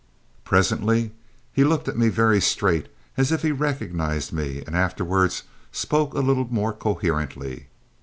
[0.43, 1.11] Presently
[1.53, 6.21] he looked at me very straight as if he recognised me, and afterwards spoke a
[6.21, 7.67] little more coherently.